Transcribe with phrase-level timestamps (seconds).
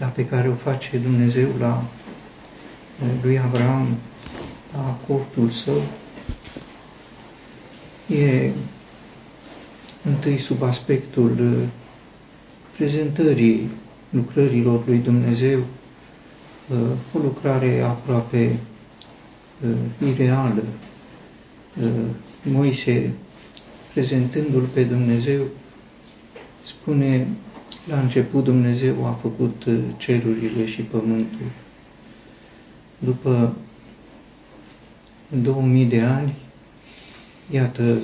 [0.00, 1.84] vizita pe care o face Dumnezeu la
[3.22, 3.96] lui Abraham,
[4.72, 5.82] la cortul său,
[8.08, 8.50] e
[10.04, 11.56] întâi sub aspectul
[12.76, 13.70] prezentării
[14.10, 15.64] lucrărilor lui Dumnezeu,
[17.12, 18.58] o lucrare aproape
[20.06, 20.62] ireală.
[22.42, 23.12] Moise,
[23.92, 25.42] prezentându-L pe Dumnezeu,
[26.64, 27.26] spune,
[27.90, 29.66] la început Dumnezeu a făcut
[29.96, 31.46] cerurile și pământul.
[32.98, 33.56] După
[35.42, 36.34] 2000 de ani,
[37.50, 37.98] iată,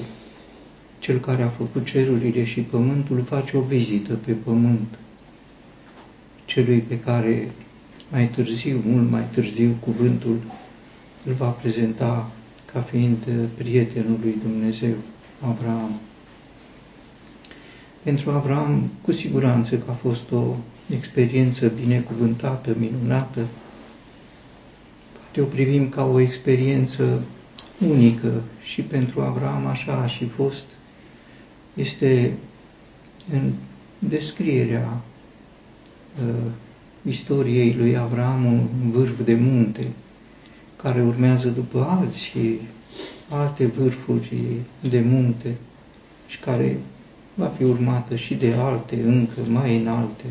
[0.98, 4.98] cel care a făcut cerurile și pământul face o vizită pe pământ
[6.44, 7.50] celui pe care
[8.10, 10.38] mai târziu, mult mai târziu, cuvântul
[11.24, 12.30] îl va prezenta
[12.72, 14.94] ca fiind prietenul lui Dumnezeu,
[15.40, 16.00] Avram.
[18.06, 20.56] Pentru Avram, cu siguranță că a fost o
[20.90, 23.46] experiență binecuvântată, minunată.
[25.12, 27.24] Poate o privim ca o experiență
[27.88, 30.64] unică și pentru Avram așa a și fost.
[31.74, 32.32] Este
[33.32, 33.52] în
[33.98, 35.00] descrierea
[36.28, 36.50] uh,
[37.02, 39.86] istoriei lui Avram un vârf de munte,
[40.76, 42.32] care urmează după alți
[43.28, 45.54] alte vârfuri de munte
[46.26, 46.78] și care
[47.38, 50.24] va fi urmată și de alte, încă mai înalte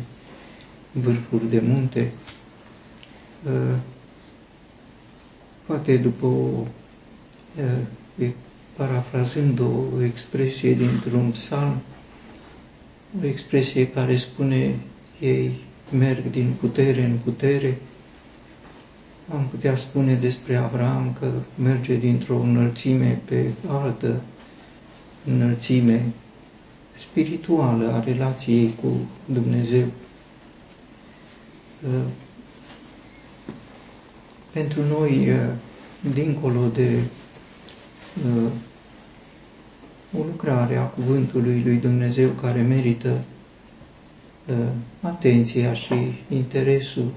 [0.92, 2.12] vârfuri de munte.
[3.46, 3.76] Uh,
[5.66, 6.64] poate după o,
[8.18, 8.28] uh,
[8.76, 11.80] parafrazând o expresie dintr-un psalm,
[13.22, 14.76] o expresie care spune
[15.20, 15.50] ei
[15.92, 17.78] merg din putere în putere,
[19.32, 21.30] am putea spune despre Avram că
[21.62, 24.20] merge dintr-o înălțime pe altă
[25.26, 26.04] înălțime
[26.96, 28.88] spirituală a relației cu
[29.24, 29.84] Dumnezeu.
[31.86, 32.02] Uh,
[34.52, 35.48] pentru noi, uh,
[36.14, 36.98] dincolo de
[38.26, 38.50] uh,
[40.18, 43.24] o lucrare a cuvântului lui Dumnezeu care merită
[45.00, 45.94] atenția și
[46.28, 47.12] interesul,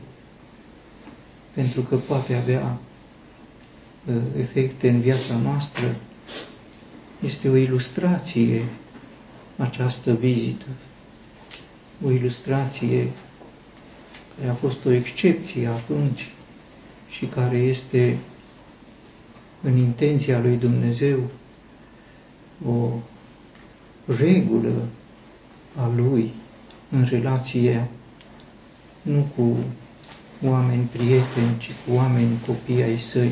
[1.53, 2.77] pentru că poate avea
[4.37, 5.95] efecte în viața noastră,
[7.25, 8.61] este o ilustrație
[9.59, 10.65] această vizită.
[12.05, 13.07] O ilustrație
[14.37, 16.31] care a fost o excepție atunci
[17.09, 18.17] și care este
[19.61, 21.19] în intenția lui Dumnezeu
[22.67, 22.89] o
[24.05, 24.85] regulă
[25.75, 26.31] a lui
[26.89, 27.87] în relație
[29.01, 29.57] nu cu
[30.47, 33.31] oameni prieteni, ci cu oameni copii ai săi.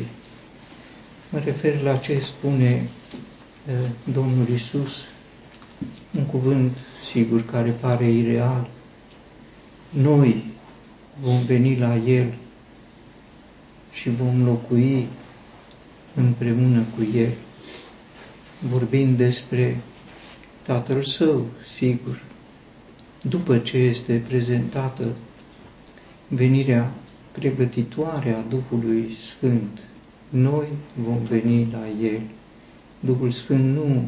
[1.30, 2.88] Mă refer la ce spune
[3.66, 5.04] eh, Domnul Isus
[6.16, 6.76] un cuvânt
[7.10, 8.68] sigur care pare ireal.
[9.90, 10.44] Noi
[11.20, 12.34] vom veni la El
[13.92, 15.06] și vom locui
[16.14, 17.32] împreună cu El,
[18.68, 19.76] vorbind despre
[20.62, 21.46] Tatăl Său,
[21.76, 22.22] sigur,
[23.22, 25.04] după ce este prezentată
[26.28, 26.92] venirea
[27.32, 29.78] pregătitoare a Duhului Sfânt,
[30.28, 32.20] noi vom veni la El.
[33.00, 34.04] Duhul Sfânt nu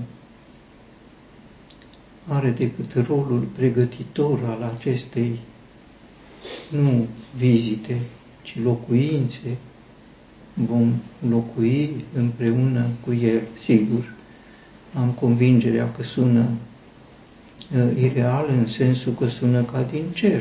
[2.29, 5.39] are decât rolul pregătitor al acestei
[6.69, 7.97] nu vizite,
[8.43, 9.57] ci locuințe,
[10.55, 10.93] vom
[11.29, 14.13] locui împreună cu El, sigur.
[14.95, 16.49] Am convingerea că sună
[17.77, 20.41] uh, ireal în sensul că sună ca din cer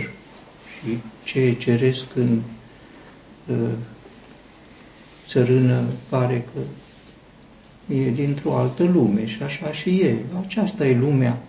[0.79, 2.41] și ce ceresc în
[3.47, 3.69] uh,
[5.27, 6.59] țărână pare că
[7.93, 10.15] e dintr-o altă lume și așa și e.
[10.45, 11.41] Aceasta e lumea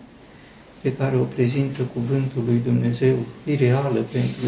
[0.80, 4.46] pe care o prezintă cuvântul lui Dumnezeu, ireală pentru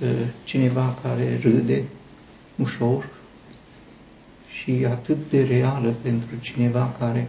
[0.00, 0.08] uh,
[0.44, 1.82] cineva care râde
[2.56, 3.08] ușor
[4.48, 7.28] și atât de reală pentru cineva care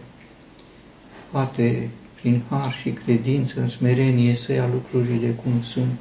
[1.30, 5.98] poate prin har și credință în smerenie să ia lucrurile cum sunt.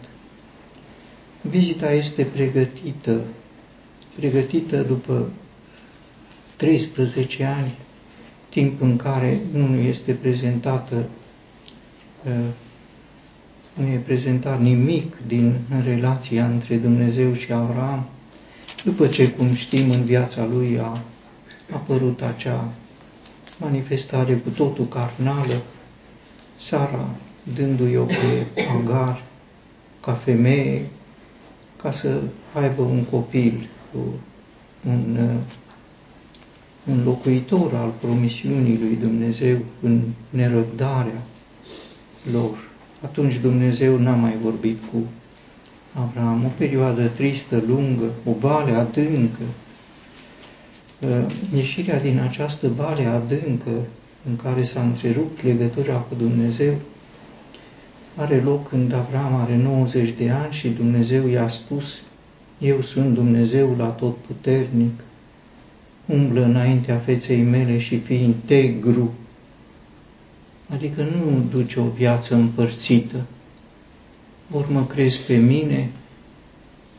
[1.41, 3.21] Vizita este pregătită,
[4.15, 5.29] pregătită după
[6.57, 7.77] 13 ani,
[8.49, 11.05] timp în care nu este prezentată
[13.73, 18.05] nu e prezentat nimic din relația între Dumnezeu și Avram,
[18.83, 21.01] după ce, cum știm, în viața lui a
[21.73, 22.67] apărut acea
[23.59, 25.61] manifestare cu totul carnală,
[26.57, 27.09] Sara
[27.55, 29.23] dându-i o pe Agar
[30.01, 30.85] ca femeie,
[31.81, 32.21] ca să
[32.53, 33.69] aibă un copil,
[34.87, 35.19] un,
[36.85, 41.21] un locuitor al promisiunii lui Dumnezeu în nerăbdarea
[42.31, 42.57] lor.
[43.03, 44.97] Atunci Dumnezeu n-a mai vorbit cu
[45.93, 49.43] Avram, o perioadă tristă, lungă, o vale adâncă.
[50.99, 51.25] Uh,
[51.55, 53.71] ieșirea din această vale adâncă
[54.29, 56.73] în care s-a întrerupt legătura cu Dumnezeu
[58.15, 62.01] are loc când Avram are 90 de ani și Dumnezeu i-a spus,
[62.59, 64.99] Eu sunt Dumnezeu la tot puternic,
[66.05, 69.13] umblă înaintea feței mele și fii integru,
[70.69, 73.25] adică nu duce o viață împărțită,
[74.51, 75.89] ori mă crezi pe mine,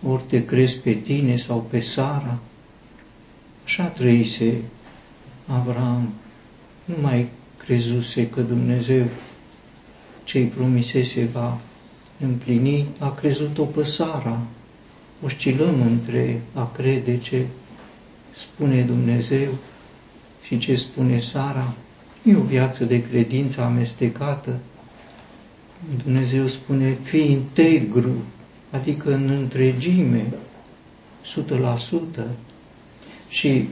[0.03, 2.39] ori te crezi pe tine sau pe Sara.
[3.65, 4.63] Așa trăise
[5.47, 6.13] Avram,
[6.85, 9.05] nu mai crezuse că Dumnezeu
[10.25, 11.61] ce îi promisese va
[12.21, 14.41] împlini, a crezut-o pe Sara.
[15.25, 17.47] Oscilăm între a crede ce
[18.35, 19.51] spune Dumnezeu
[20.43, 21.75] și ce spune Sara.
[22.27, 24.59] E o viață de credință amestecată.
[26.05, 28.15] Dumnezeu spune, fii integru,
[28.71, 30.27] adică în întregime,
[32.21, 32.23] 100%.
[33.29, 33.69] Și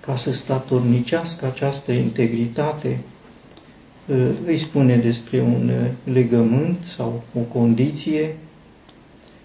[0.00, 2.98] ca să statornicească această integritate,
[4.46, 5.70] îi spune despre un
[6.04, 8.36] legământ sau o condiție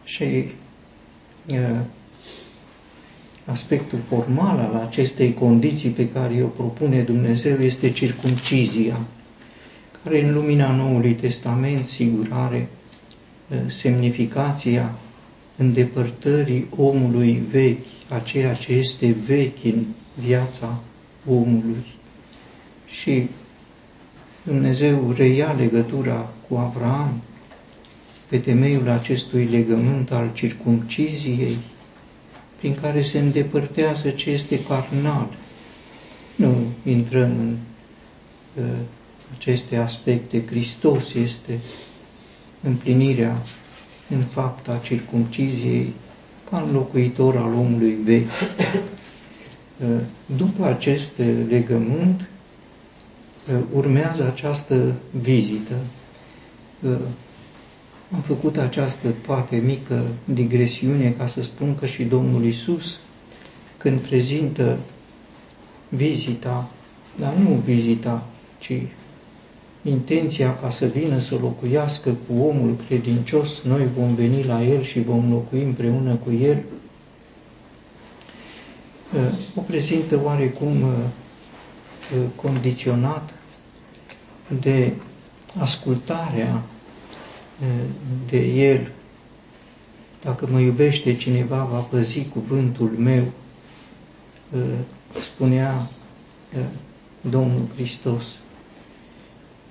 [0.03, 0.45] și
[3.51, 8.99] aspectul formal al acestei condiții pe care o propune Dumnezeu este circumcizia,
[10.03, 12.67] care în lumina Noului Testament sigur are
[13.67, 14.95] semnificația
[15.57, 20.79] îndepărtării omului vechi, a ceea ce este vechi în viața
[21.29, 21.85] omului.
[22.87, 23.27] Și
[24.43, 27.21] Dumnezeu reia legătura cu Avram
[28.27, 31.57] pe temeiul acestui legământ al circumciziei,
[32.61, 35.27] prin care se îndepărtează ce este carnal.
[36.35, 36.55] Nu
[36.85, 37.57] intrăm în
[38.55, 38.63] uh,
[39.37, 40.45] aceste aspecte.
[40.45, 41.59] Hristos este
[42.63, 43.37] împlinirea
[44.09, 45.93] în fapt a circumciziei
[46.49, 48.29] ca înlocuitor al omului vechi.
[49.81, 49.87] Uh,
[50.37, 51.11] după acest
[51.49, 52.29] legământ,
[53.49, 55.73] uh, urmează această vizită.
[58.11, 62.99] Uh, am făcut această poate mică digresiune ca să spun că și Domnul Isus,
[63.77, 64.77] când prezintă
[65.89, 66.69] vizita,
[67.19, 68.27] dar nu vizita,
[68.59, 68.71] ci
[69.83, 75.01] intenția ca să vină să locuiască cu omul credincios, noi vom veni la el și
[75.01, 76.63] vom locui împreună cu el,
[79.13, 80.89] uh, o prezintă oarecum uh,
[82.17, 83.33] uh, condiționat
[84.61, 84.93] de
[85.59, 86.63] ascultarea
[88.29, 88.91] de el.
[90.23, 93.23] Dacă mă iubește cineva, va păzi cuvântul meu,
[95.13, 95.89] spunea
[97.21, 98.23] Domnul Hristos.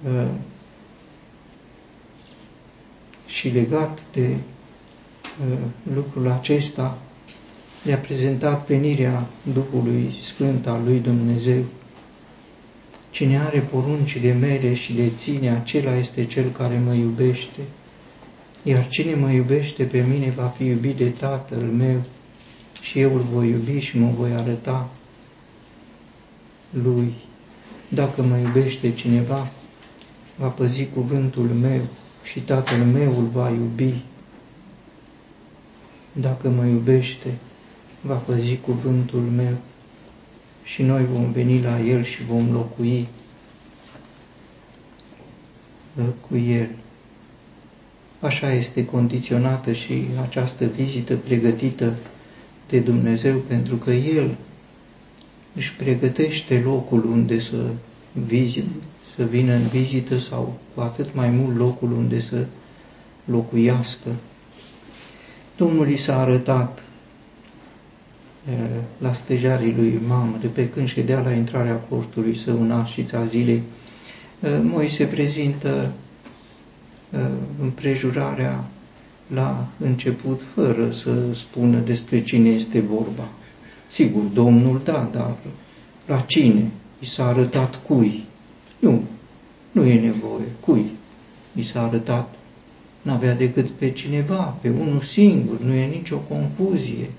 [0.05, 0.29] Uh,
[3.27, 5.59] și legat de uh,
[5.95, 6.99] lucrul acesta,
[7.83, 11.65] le-a prezentat venirea Duhului Sfânt al lui Dumnezeu.
[13.11, 17.61] Cine are poruncile mele și le ține, acela este cel care mă iubește.
[18.63, 22.03] Iar cine mă iubește pe mine va fi iubit de Tatăl meu
[22.81, 24.91] și eu îl voi iubi și mă voi arăta
[26.71, 27.15] lui.
[27.89, 29.51] Dacă mă iubește cineva,
[30.37, 31.83] va păzi cuvântul meu
[32.23, 33.95] și Tatăl meu îl va iubi.
[36.13, 37.35] Dacă mă iubește,
[38.01, 39.57] va păzi cuvântul meu
[40.63, 43.09] și noi vom veni la El și vom locui
[46.29, 46.80] cu El.
[48.21, 51.93] Așa este condiționată și această vizită pregătită
[52.69, 54.37] de Dumnezeu, pentru că El
[55.55, 57.57] își pregătește locul unde să
[58.13, 58.69] vizite,
[59.17, 62.45] să vină în vizită sau cu atât mai mult locul unde să
[63.25, 64.09] locuiască.
[65.57, 66.85] Domnul i s-a arătat
[68.99, 73.63] la stejarii lui mamă, de pe când ședea la intrarea cortului său în arșița zilei,
[74.63, 75.93] Moise prezintă
[77.61, 78.65] împrejurarea
[79.27, 83.29] la început, fără să spună despre cine este vorba.
[83.93, 85.37] Sigur, Domnul da, dar
[86.07, 86.71] la cine?
[86.99, 88.25] I s-a arătat cui?
[88.79, 89.03] Nu,
[89.73, 90.45] nu e nevoie.
[90.61, 90.91] Cui?
[91.53, 92.35] Mi s-a arătat.
[93.03, 97.11] N-avea decât pe cineva, pe unul singur, nu e nicio confuzie.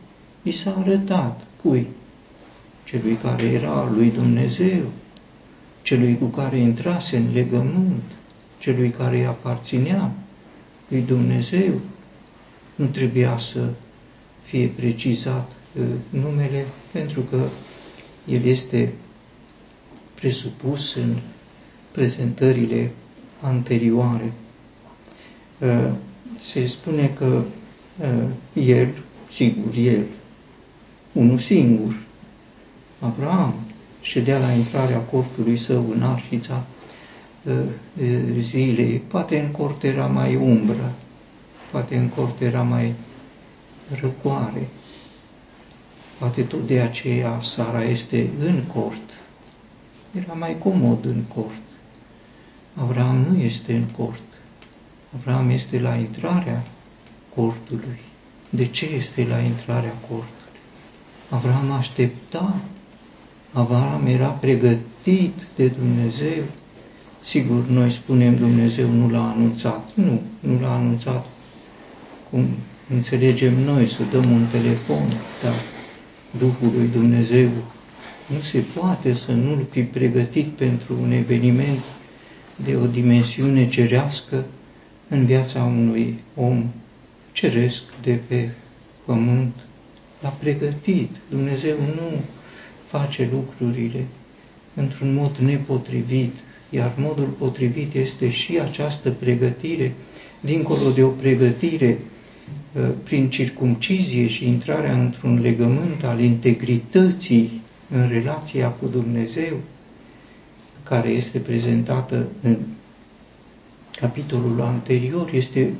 [0.41, 1.41] Mi s-a arătat.
[1.63, 1.87] Cui?
[2.83, 4.83] Celui care era lui Dumnezeu,
[5.81, 8.03] celui cu care intrase în legământ,
[8.61, 10.11] celui care îi aparținea
[10.87, 11.79] lui Dumnezeu.
[12.75, 13.69] Nu trebuia să
[14.43, 17.43] fie precizat uh, numele, pentru că
[18.27, 18.93] el este
[20.13, 21.17] presupus în
[21.91, 22.91] prezentările
[23.41, 24.31] anterioare.
[25.59, 25.91] Uh,
[26.43, 27.43] se spune că
[27.99, 28.87] uh, el,
[29.29, 30.03] sigur, el,
[31.11, 31.99] unul singur,
[32.99, 33.53] Avram,
[34.01, 36.80] ședea la intrarea cortului său în arșița uh,
[38.37, 38.97] zilei.
[39.07, 40.93] Poate în cort era mai umbră,
[41.71, 42.93] poate în cort era mai
[44.01, 44.67] răcoare.
[46.19, 49.09] Poate tot de aceea Sara este în cort.
[50.11, 51.61] Era mai comod în cort.
[52.75, 54.21] Avram nu este în cort.
[55.15, 56.63] Avram este la intrarea
[57.35, 57.99] cortului.
[58.49, 60.29] De ce este la intrarea cortului?
[61.29, 62.55] Avram aștepta.
[63.51, 66.43] Avram era pregătit de Dumnezeu.
[67.23, 69.89] Sigur, noi spunem Dumnezeu nu l-a anunțat.
[69.93, 71.25] Nu, nu l-a anunțat
[72.29, 72.47] cum
[72.89, 75.07] înțelegem noi să dăm un telefon,
[75.43, 75.53] dar
[76.39, 77.49] Duhul lui Dumnezeu
[78.27, 81.79] nu se poate să nu-l fi pregătit pentru un eveniment
[82.55, 84.45] de o dimensiune cerească
[85.07, 86.63] în viața unui om
[87.31, 88.49] ceresc de pe
[89.05, 89.53] pământ.
[90.21, 91.09] L-a pregătit.
[91.29, 92.21] Dumnezeu nu
[92.85, 94.05] face lucrurile
[94.73, 96.33] într-un mod nepotrivit,
[96.73, 99.93] iar modul potrivit este și această pregătire,
[100.39, 101.97] dincolo de o pregătire
[102.73, 109.55] uh, prin circumcizie și intrarea într-un legământ al integrității în relația cu Dumnezeu,
[110.83, 112.57] care este prezentată în
[113.91, 115.73] capitolul anterior, este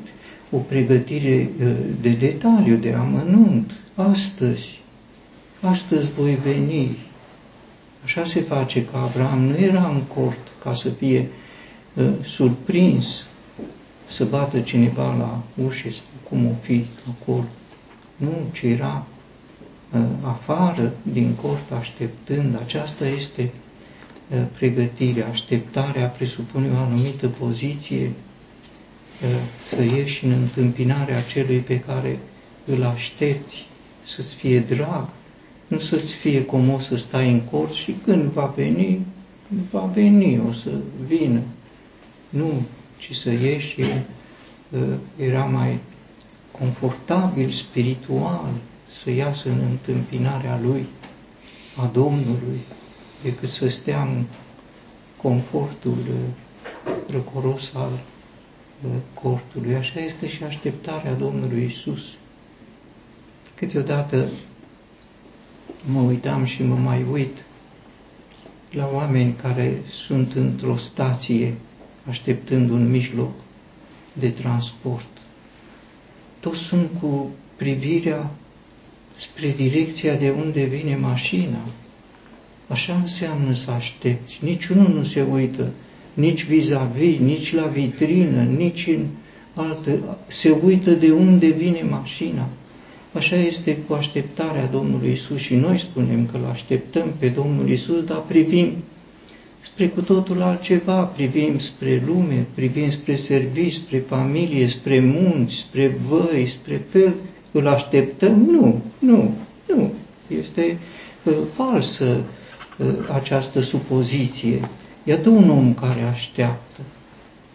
[0.50, 1.72] o pregătire uh,
[2.02, 3.72] de detaliu, de amănunt.
[3.96, 4.82] Astăzi,
[5.62, 6.98] astăzi voi veni.
[8.04, 11.28] Așa se face că Abraham nu era în cort ca să fie
[11.94, 13.24] uh, surprins,
[14.08, 16.86] să bată cineva la ușă sau cum o fi
[17.20, 17.46] acolo.
[18.16, 19.06] Nu, ci era
[19.94, 22.60] uh, afară din cort așteptând.
[22.60, 23.52] Aceasta este
[24.30, 25.28] uh, pregătirea.
[25.28, 29.30] Așteptarea presupune o anumită poziție uh,
[29.62, 32.20] să ieși în întâmpinarea celui pe care
[32.66, 33.66] îl aștepți,
[34.04, 35.10] să-ți fie drag,
[35.72, 39.06] nu să-ți fie comos să stai în cort și când va veni,
[39.72, 40.70] va veni, o să
[41.06, 41.40] vină.
[42.30, 42.62] Nu,
[42.98, 43.80] ci să ieși,
[45.18, 45.80] era mai
[46.52, 48.50] confortabil spiritual
[49.02, 50.86] să iasă în întâmpinarea lui,
[51.76, 52.60] a Domnului,
[53.24, 54.24] decât să stea în
[55.18, 55.98] confortul
[57.10, 58.00] răcoros al
[59.14, 59.76] cortului.
[59.76, 62.14] Așa este și așteptarea Domnului Isus.
[63.56, 64.30] Câteodată
[65.86, 67.38] mă uitam și mă mai uit
[68.72, 71.54] la oameni care sunt într-o stație
[72.10, 73.32] așteptând un mijloc
[74.14, 75.08] de transport.
[76.40, 78.30] Toți sunt cu privirea
[79.16, 81.60] spre direcția de unde vine mașina.
[82.68, 84.40] Așa înseamnă să aștepți.
[84.44, 85.70] Niciunul nu se uită
[86.14, 89.08] nici vis-a-vis, -vis, nici la vitrină, nici în
[89.54, 90.18] altă.
[90.28, 92.50] Se uită de unde vine mașina.
[93.14, 98.04] Așa este cu așteptarea Domnului Isus și noi spunem că îl așteptăm pe Domnul Isus,
[98.04, 98.74] dar privim
[99.60, 105.98] spre cu totul altceva, privim spre lume, privim spre servici, spre familie, spre munci, spre
[106.08, 107.14] văi, spre fel,
[107.52, 108.46] îl așteptăm?
[108.50, 109.34] Nu, nu,
[109.68, 109.92] nu.
[110.40, 110.78] Este
[111.24, 112.24] uh, falsă
[112.78, 114.70] uh, această supoziție.
[115.04, 116.82] Iată un om care așteaptă.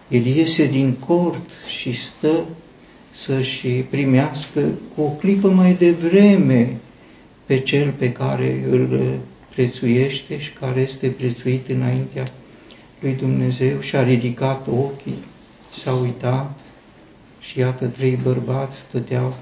[0.09, 2.45] El iese din cort și stă
[3.17, 4.61] să-și primească
[4.95, 6.77] cu o clipă mai devreme
[7.47, 9.01] pe cel pe care îl
[9.55, 12.25] prețuiește și care este prețuit înaintea
[13.01, 15.19] lui Dumnezeu și a ridicat ochii,
[15.73, 16.59] s-a uitat
[17.41, 19.37] și iată trei bărbați stăteau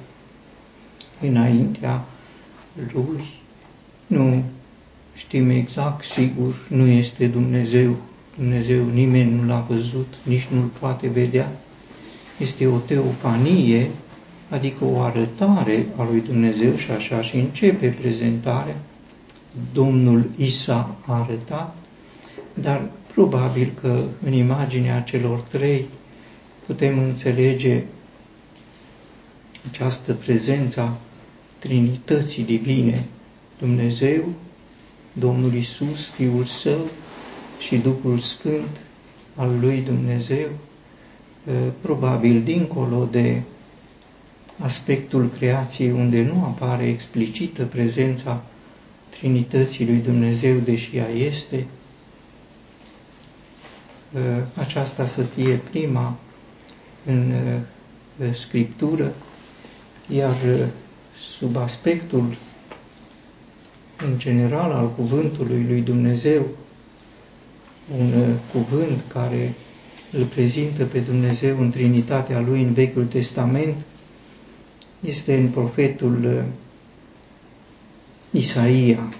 [1.21, 2.05] înaintea
[2.93, 3.25] lui.
[4.07, 4.43] Nu
[5.15, 7.97] știm exact, sigur, nu este Dumnezeu.
[8.37, 11.53] Dumnezeu nimeni nu l-a văzut, nici nu-l poate vedea.
[12.39, 13.91] Este o teofanie,
[14.49, 18.77] adică o arătare a lui Dumnezeu și așa și începe prezentarea.
[19.73, 21.77] Domnul Isa a arătat,
[22.55, 25.85] dar probabil că în imaginea celor trei
[26.67, 27.83] putem înțelege
[29.71, 30.97] această prezență a
[31.59, 33.05] Trinității Divine,
[33.59, 34.25] Dumnezeu,
[35.13, 36.89] Domnul Isus, Fiul Său
[37.59, 38.81] și Duhul Sfânt
[39.35, 40.49] al lui Dumnezeu,
[41.81, 43.43] probabil dincolo de
[44.59, 48.43] aspectul creației unde nu apare explicită prezența
[49.19, 51.67] Trinității lui Dumnezeu, deși ea este,
[54.17, 56.17] ă, aceasta să fie prima
[57.05, 57.33] în
[58.29, 59.15] ă, Scriptură,
[60.09, 60.67] iar ă,
[61.17, 62.37] sub aspectul
[64.07, 66.47] în general al cuvântului lui Dumnezeu,
[67.99, 69.55] un cuvânt care
[70.17, 73.77] îl prezintă pe Dumnezeu în Trinitatea Lui în Vechiul Testament
[75.01, 76.43] este în profetul uh,
[78.31, 79.13] Isaia,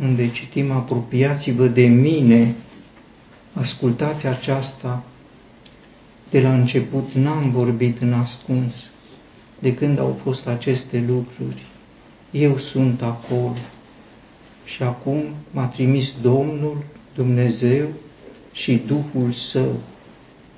[0.00, 2.54] unde citim apropiați-vă de mine,
[3.52, 5.04] ascultați aceasta,
[6.30, 8.90] de la început n-am vorbit în ascuns,
[9.58, 11.62] de când au fost aceste lucruri,
[12.30, 13.54] eu sunt acolo.
[14.64, 16.76] Și acum m-a trimis Domnul,
[17.14, 17.86] Dumnezeu
[18.58, 19.80] și Duhul Său,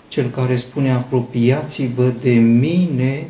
[0.09, 3.29] cel care spune apropiați-vă de mine,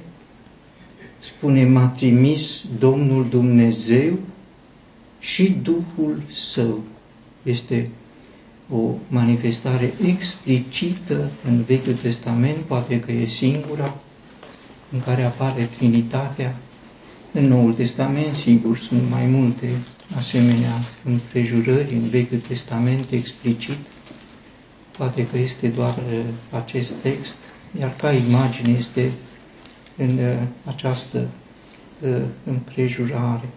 [1.18, 4.18] spune m-a trimis Domnul Dumnezeu
[5.18, 6.82] și Duhul Său.
[7.42, 7.90] Este
[8.72, 13.96] o manifestare explicită în Vechiul Testament, poate că e singura,
[14.92, 16.56] în care apare Trinitatea.
[17.32, 19.68] În Noul Testament, sigur, sunt mai multe
[20.16, 23.78] asemenea împrejurări în Vechiul Testament explicit,
[25.00, 27.36] poate că este doar uh, acest text,
[27.80, 29.10] iar ca imagine este
[29.96, 31.28] în uh, această
[32.00, 33.48] uh, împrejurare.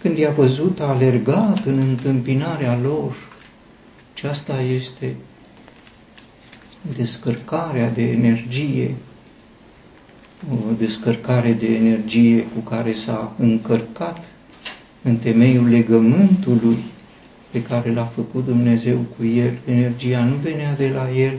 [0.00, 3.14] Când i-a văzut, a alergat în întâmpinarea lor.
[4.14, 5.14] Și asta este
[6.96, 8.94] descărcarea de energie,
[10.50, 14.24] o descărcare de energie cu care s-a încărcat
[15.02, 16.78] în temeiul legământului
[17.50, 19.58] pe care l-a făcut Dumnezeu cu el.
[19.66, 21.38] Energia nu venea de la el,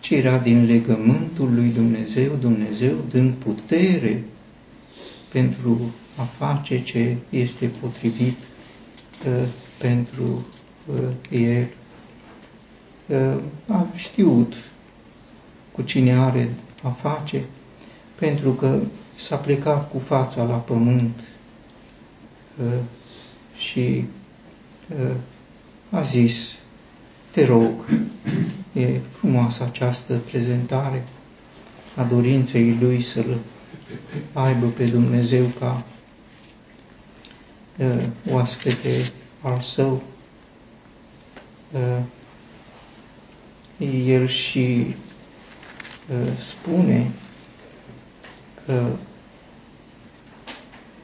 [0.00, 4.24] ci era din legământul lui Dumnezeu, Dumnezeu dând putere
[5.28, 8.36] pentru a face ce este potrivit
[9.26, 9.48] uh,
[9.78, 10.46] pentru
[10.86, 11.68] uh, el.
[13.06, 14.54] Uh, a știut
[15.72, 17.44] cu cine are a face,
[18.14, 18.78] pentru că
[19.16, 21.20] s-a plecat cu fața la pământ
[22.62, 22.72] uh,
[23.56, 24.04] și uh,
[25.90, 26.54] a zis,
[27.30, 27.72] te rog,
[28.72, 31.04] e frumoasă această prezentare
[31.96, 33.38] a dorinței lui să-L
[34.32, 35.84] aibă pe Dumnezeu ca
[37.78, 39.10] uh, oaspete
[39.42, 40.02] al său.
[41.72, 42.02] Uh,
[44.06, 44.94] el și
[46.10, 47.10] uh, spune
[48.66, 48.86] că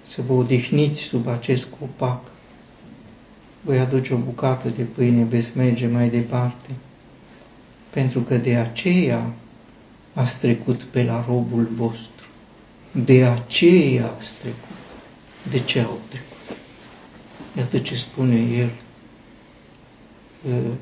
[0.02, 2.33] să vă odihniți sub acest copac.
[3.64, 6.70] Voi aduce o bucată de pâine, veți merge mai departe,
[7.90, 9.32] pentru că de aceea
[10.14, 12.26] ați trecut pe la robul vostru.
[12.92, 14.76] De aceea ați trecut.
[15.50, 16.56] De ce au trecut?
[17.56, 18.70] Iată ce spune el.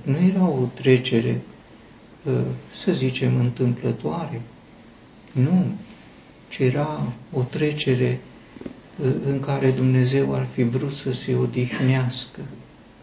[0.03, 1.41] Nu era o trecere,
[2.85, 4.41] să zicem, întâmplătoare.
[5.33, 5.67] Nu,
[6.49, 8.21] ci era o trecere
[9.27, 12.41] în care Dumnezeu ar fi vrut să se odihnească.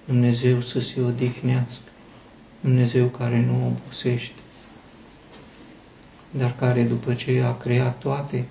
[0.09, 1.89] Dumnezeu să se odihnească.
[2.59, 4.39] Dumnezeu care nu obosește,
[6.31, 8.47] dar care după ce a creat toate,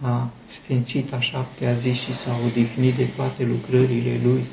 [0.00, 4.44] a sfințit a șaptea zi și s-a odihnit de toate lucrările lui.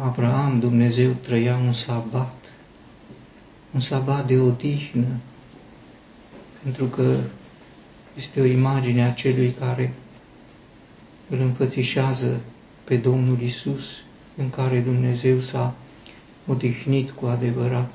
[0.00, 2.44] Abraham, Dumnezeu trăia un sabat,
[3.70, 5.06] un sabat de odihnă,
[6.62, 7.16] pentru că
[8.16, 9.94] este o imagine a celui care
[11.30, 12.40] îl înfățișează
[12.84, 14.02] pe Domnul Isus,
[14.36, 15.74] în care Dumnezeu s-a
[16.46, 17.90] odihnit cu adevărat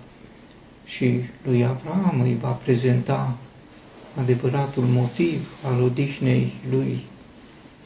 [0.86, 3.38] și lui Abraham îi va prezenta
[4.16, 7.00] adevăratul motiv al odihnei lui.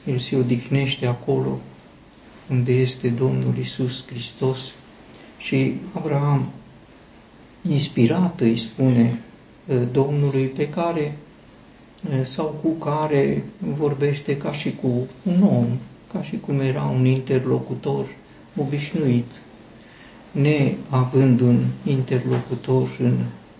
[0.06, 1.60] El se odihnește acolo
[2.50, 4.74] unde este Domnul Isus Hristos
[5.38, 6.52] și Abraham,
[7.70, 9.20] inspirat, îi spune
[9.70, 11.18] ă, Domnului pe care
[12.20, 15.68] ă, sau cu care vorbește ca și cu un om,
[16.14, 18.06] ca și cum era un interlocutor
[18.58, 19.32] obișnuit,
[20.32, 23.18] neavând un interlocutor în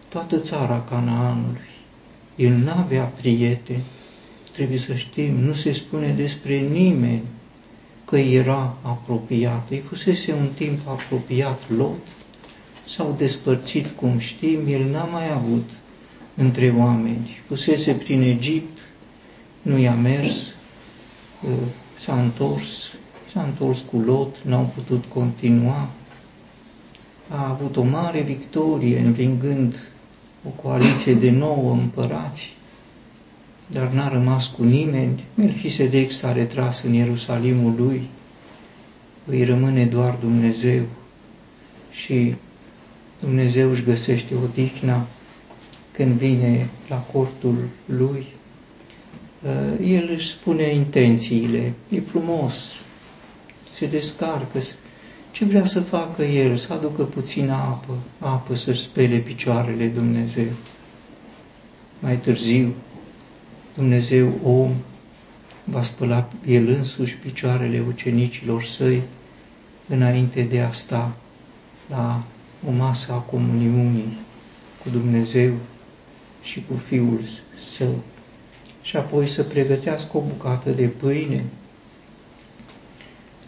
[0.10, 1.62] toată țara Canaanului.
[2.36, 3.84] El n-avea prieteni,
[4.52, 7.22] trebuie să știm, nu se spune despre nimeni
[8.06, 9.70] că era apropiat.
[9.70, 12.08] Îi fusese un timp apropiat Lot,
[12.88, 15.70] s-au despărțit, cum știm, el n-a mai avut
[16.36, 17.42] între oameni.
[17.48, 18.80] Fusese prin Egipt,
[19.62, 20.54] nu i-a mers,
[21.44, 21.52] uh,
[22.04, 22.94] s-a întors,
[23.26, 25.90] s-a întors cu Lot, n-au putut continua.
[27.30, 29.88] A avut o mare victorie învingând
[30.48, 32.54] o coaliție de nouă împărați,
[33.68, 35.24] dar n-a rămas cu nimeni.
[35.36, 38.08] Melchisedec s-a retras în Ierusalimul lui,
[39.26, 40.82] îi rămâne doar Dumnezeu
[41.92, 42.36] și
[43.20, 45.08] Dumnezeu își găsește odihna
[45.92, 48.26] când vine la cortul lui.
[49.44, 52.56] Uh, el își spune intențiile, e frumos,
[53.72, 54.60] se descarcă,
[55.34, 56.56] Ce vrea să facă el?
[56.56, 60.48] Să aducă puțină apă, apă să spele picioarele Dumnezeu.
[62.00, 62.74] Mai târziu,
[63.76, 64.72] Dumnezeu om
[65.64, 69.02] va spăla el însuși picioarele ucenicilor săi
[69.88, 71.16] înainte de a sta
[71.90, 72.24] la
[72.68, 74.18] o masă a comuniunii
[74.84, 75.54] cu Dumnezeu
[76.42, 77.20] și cu Fiul
[77.76, 77.96] Său
[78.84, 81.44] și apoi să pregătească o bucată de pâine.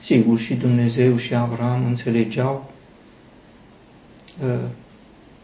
[0.01, 2.71] Sigur, și Dumnezeu și Avram înțelegeau,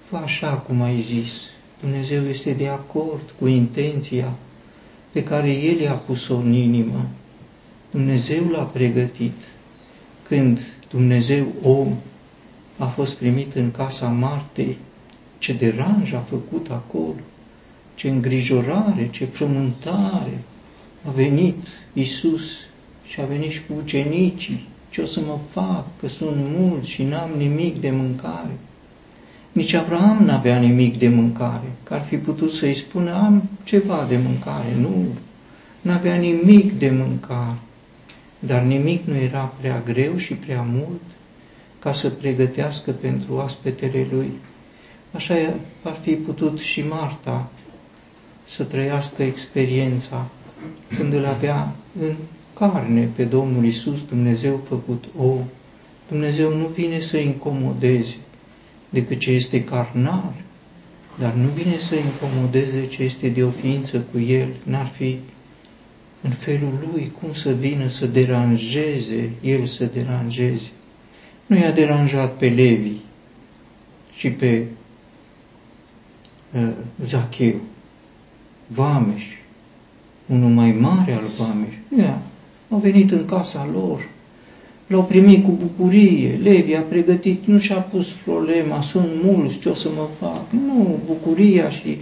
[0.04, 1.32] fă așa cum ai zis,
[1.82, 4.34] Dumnezeu este de acord cu intenția
[5.12, 7.06] pe care El i-a pus-o în inimă.
[7.92, 9.36] Dumnezeu l-a pregătit.
[10.28, 11.96] Când Dumnezeu om
[12.78, 14.78] a fost primit în casa Martei,
[15.38, 17.16] ce deranj a făcut acolo,
[18.02, 20.44] ce îngrijorare, ce frământare.
[21.08, 22.52] A venit Isus
[23.06, 24.68] și a venit și cu ucenicii.
[24.90, 28.58] Ce o să mă fac, că sunt mulți și n-am nimic de mâncare.
[29.52, 34.18] Nici Avram n-avea nimic de mâncare, că ar fi putut să-i spună, am ceva de
[34.18, 34.76] mâncare.
[34.80, 35.06] Nu,
[35.82, 37.58] n-avea nimic de mâncare.
[38.40, 41.02] Dar nimic nu era prea greu și prea mult
[41.80, 44.32] ca să pregătească pentru aspetele lui.
[45.12, 45.36] Așa
[45.84, 47.50] ar fi putut și Marta
[48.52, 50.30] să trăiască experiența
[50.96, 52.16] când îl avea în
[52.54, 55.44] carne pe Domnul Isus, Dumnezeu făcut om.
[56.08, 58.16] Dumnezeu nu vine să incomodeze
[58.90, 60.34] decât ce este carnal,
[61.20, 64.50] dar nu vine să incomodeze ce este de o ființă cu el.
[64.64, 65.20] N-ar fi
[66.22, 70.70] în felul lui cum să vină să deranjeze, el să deranjeze.
[71.46, 72.96] Nu i-a deranjat pe Levi
[74.16, 74.66] și pe
[76.54, 76.70] uh,
[77.06, 77.62] Zacheu,
[78.74, 79.24] Vameș,
[80.26, 81.74] unul mai mare al Vameș.
[81.98, 82.22] Ia,
[82.70, 84.08] au venit în casa lor,
[84.88, 89.74] l-au primit cu bucurie, Levi a pregătit, nu și-a pus problema, sunt mulți, ce o
[89.74, 90.42] să mă fac?
[90.50, 91.98] Nu, bucuria și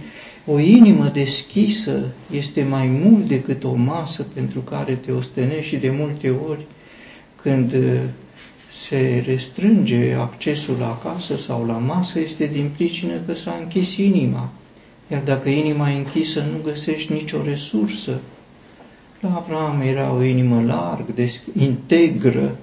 [0.46, 5.90] o inimă deschisă este mai mult decât o masă pentru care te ostenești și de
[5.90, 6.66] multe ori
[7.42, 8.00] când uh,
[8.70, 14.50] se restrânge accesul la casă sau la masă este din pricină că s-a închis inima.
[15.10, 18.20] Iar dacă inima e închisă, nu găsești nicio resursă.
[19.20, 21.12] La Avram era o inimă largă,
[21.58, 22.56] integră,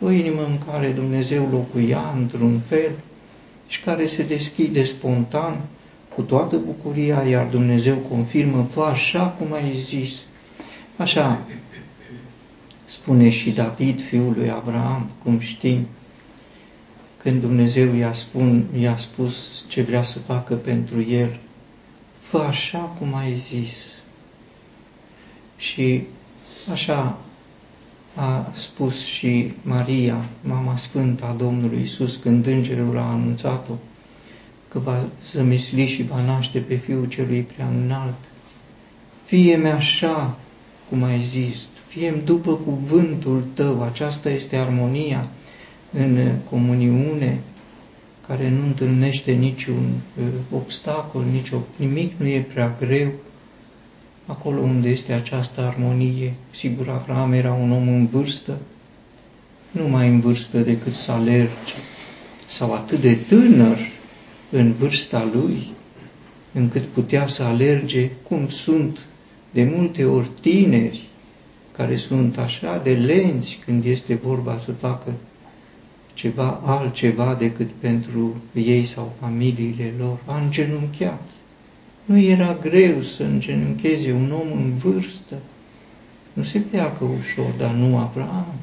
[0.00, 2.90] o inimă în care Dumnezeu locuia într-un fel
[3.66, 5.60] și care se deschide spontan,
[6.14, 10.22] cu toată bucuria, iar Dumnezeu confirmă, fă așa cum ai zis.
[10.96, 11.46] Așa
[12.84, 15.86] spune și David, fiul lui Abraham, cum știm,
[17.22, 21.38] când Dumnezeu i-a, spun, i-a spus ce vrea să facă pentru el,
[22.28, 23.72] fă așa cum ai zis.
[25.56, 26.02] Și
[26.70, 27.18] așa
[28.14, 33.72] a spus și Maria, mama sfântă a Domnului Isus, când îngerul a anunțat-o
[34.68, 38.18] că va zămisli și va naște pe Fiul celui prea înalt.
[39.24, 40.36] Fie-mi așa
[40.88, 45.28] cum ai zis, fie după cuvântul tău, aceasta este armonia
[45.92, 47.40] în comuniune,
[48.28, 53.10] care nu întâlnește niciun uh, obstacol, nici nimic nu e prea greu,
[54.26, 56.34] acolo unde este această armonie.
[56.50, 58.58] Sigur, Avram era un om în vârstă,
[59.70, 61.74] nu mai în vârstă decât să alerge,
[62.46, 63.76] sau atât de tânăr
[64.50, 65.70] în vârsta lui,
[66.52, 68.98] încât putea să alerge cum sunt
[69.50, 71.08] de multe ori tineri,
[71.72, 75.12] care sunt așa de lenți când este vorba să facă
[76.18, 80.18] ceva altceva decât pentru ei sau familiile lor.
[80.26, 81.22] A îngenunchiat.
[82.04, 85.34] Nu era greu să îngenuncheze un om în vârstă.
[86.32, 88.54] Nu se pleacă ușor, dar nu Avram,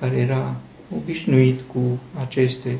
[0.00, 0.56] care era
[0.96, 2.78] obișnuit cu aceste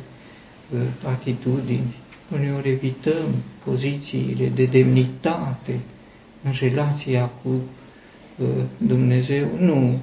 [0.72, 1.94] uh, atitudini.
[2.32, 3.28] Uneori evităm
[3.64, 5.80] pozițiile de demnitate
[6.42, 8.46] în relația cu uh,
[8.78, 9.98] Dumnezeu, nu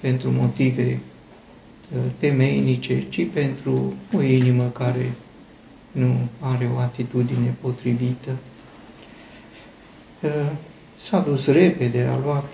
[0.00, 1.11] pentru motive uh,
[2.18, 5.12] temeinice, ci pentru o inimă care
[5.92, 8.30] nu are o atitudine potrivită.
[10.98, 12.52] S-a dus repede, a luat,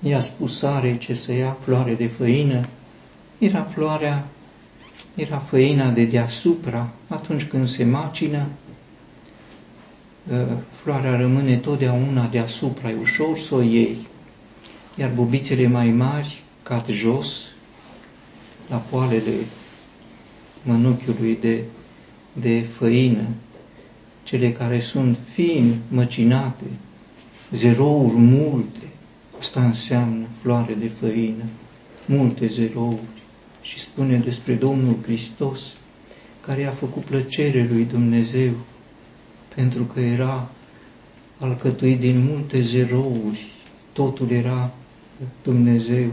[0.00, 2.68] i-a spus sare ce să ia floare de făină,
[3.38, 4.26] era floarea,
[5.14, 8.46] era făina de deasupra, atunci când se macină,
[10.82, 13.96] floarea rămâne totdeauna deasupra, e ușor să o iei,
[14.94, 17.51] iar bubițele mai mari cad jos,
[18.72, 19.32] la poalele
[20.62, 21.62] mănuchiului de,
[22.32, 23.26] de făină,
[24.22, 26.64] cele care sunt fin măcinate,
[27.50, 28.86] zerouri multe,
[29.38, 31.44] asta înseamnă floare de făină,
[32.06, 33.20] multe zerouri.
[33.62, 35.60] și spune despre Domnul Hristos,
[36.40, 38.52] care a făcut plăcere lui Dumnezeu,
[39.54, 40.50] pentru că era
[41.38, 43.46] alcătuit din multe zerouri,
[43.92, 44.70] totul era
[45.42, 46.10] Dumnezeu.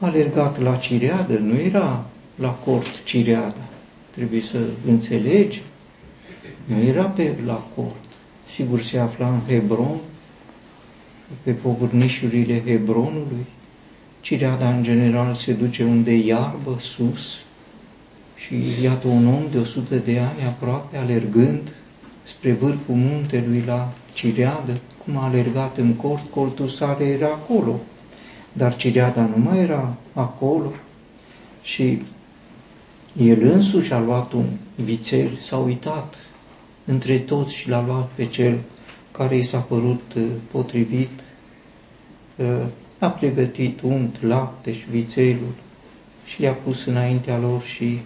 [0.00, 3.68] A alergat la cireadă, nu era la cort cireada,
[4.10, 5.62] trebuie să înțelegi,
[6.64, 8.04] nu era pe la cort.
[8.54, 9.96] Sigur se afla în Hebron,
[11.42, 13.46] pe povârnișurile Hebronului.
[14.20, 17.36] Cireada în general se duce unde e iarbă, sus,
[18.34, 21.72] și iată un om de 100 de ani aproape alergând
[22.22, 27.80] spre vârful muntelui la Cireadă, cum a alergat în cort, coltul sare era acolo,
[28.52, 30.72] dar Cireada nu mai era acolo.
[31.62, 32.02] Și
[33.18, 36.14] el însuși a luat un vițel, s-a uitat
[36.84, 38.58] între toți și l-a luat pe cel
[39.10, 41.10] care i s-a părut uh, potrivit,
[42.36, 42.66] uh,
[42.98, 45.54] a pregătit unt, lapte și vițelul
[46.24, 48.00] și i-a pus înaintea lor și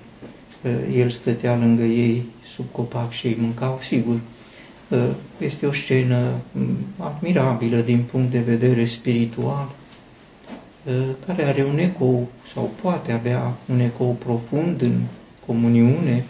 [0.63, 4.21] uh, el stătea lângă ei sub copac și ei mâncau, sigur,
[5.39, 9.71] este o scenă mm, admirabilă din punct de vedere spiritual,
[11.27, 15.01] care are un ecou sau poate avea un ecou profund în
[15.47, 16.25] comuniune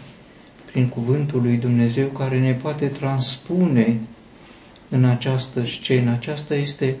[0.71, 3.99] prin cuvântul lui Dumnezeu care ne poate transpune
[4.89, 6.11] în această scenă.
[6.11, 6.95] Aceasta este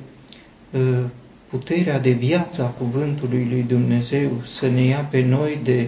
[1.49, 5.87] puterea de viață a cuvântului lui Dumnezeu să ne ia pe noi de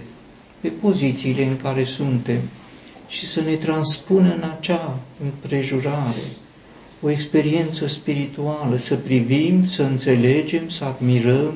[0.60, 2.39] pe pozițiile în care suntem
[3.08, 6.23] și să ne transpună în acea împrejurare
[7.02, 11.54] o experiență spirituală, să privim, să înțelegem, să admirăm,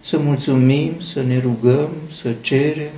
[0.00, 2.92] să mulțumim, să ne rugăm, să cerem.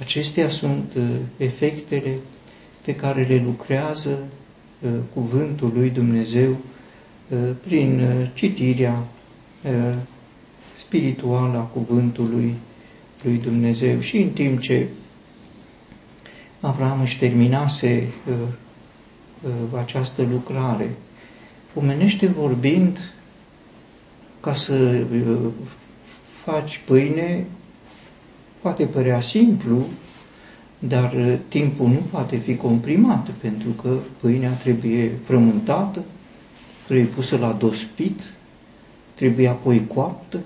[0.00, 1.02] Acestea sunt uh,
[1.36, 2.14] efectele
[2.84, 4.18] pe care le lucrează
[4.80, 6.50] uh, cuvântul lui Dumnezeu
[7.28, 9.06] uh, prin citirea
[10.76, 12.54] spirituală a cuvântului
[13.22, 14.86] lui Dumnezeu și în timp ce
[16.64, 18.48] Avram își terminase uh, uh,
[19.78, 20.94] această lucrare.
[21.74, 22.98] Omenește vorbind,
[24.40, 25.36] ca să uh,
[26.26, 27.46] faci pâine,
[28.60, 29.86] poate părea simplu,
[30.78, 36.02] dar uh, timpul nu poate fi comprimat, pentru că pâinea trebuie frământată,
[36.86, 38.20] trebuie pusă la dospit,
[39.14, 40.40] trebuie apoi coaptă.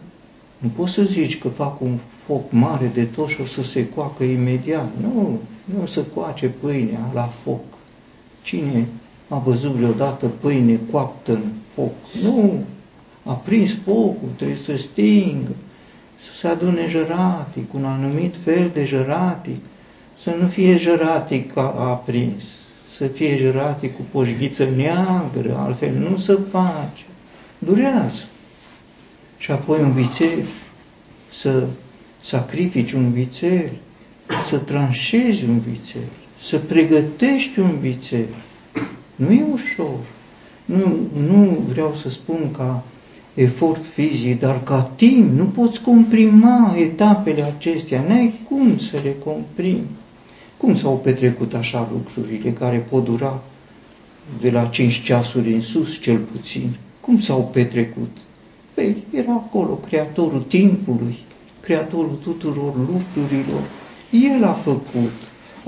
[0.58, 3.88] Nu poți să zici că fac un foc mare de tot și o să se
[3.88, 4.88] coacă imediat.
[5.00, 7.77] Nu, nu să coace pâinea la foc.
[8.42, 8.86] Cine
[9.28, 11.92] a văzut vreodată pâine coaptă în foc?
[12.22, 12.64] Nu,
[13.24, 15.52] a prins focul, trebuie să stingă,
[16.18, 19.60] să se adune jăratic, un anumit fel de jăratic,
[20.22, 22.42] să nu fie jăratic ca a prins,
[22.96, 27.04] să fie jăratic cu poșghiță neagră, altfel nu se face.
[27.58, 28.22] Durează.
[29.38, 30.44] Și apoi un vițel,
[31.32, 31.66] să
[32.20, 33.70] sacrifici un vițel,
[34.48, 36.00] să tranșezi un vițel,
[36.40, 38.26] să pregătești un vițel.
[39.16, 39.98] Nu e ușor.
[40.64, 40.96] Nu,
[41.26, 42.84] nu vreau să spun ca
[43.34, 49.86] efort fizic, dar ca timp nu poți comprima etapele acestea, n-ai cum să le comprimi.
[50.56, 53.42] Cum s-au petrecut așa lucrurile care pot dura
[54.40, 56.70] de la 5 ceasuri în sus, cel puțin?
[57.00, 58.16] Cum s-au petrecut?
[58.74, 61.18] Păi era acolo creatorul timpului,
[61.60, 63.62] creatorul tuturor lucrurilor,
[64.10, 65.12] el a făcut,